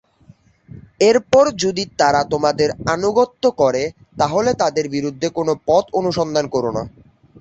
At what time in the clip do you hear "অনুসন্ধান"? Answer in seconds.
5.99-6.45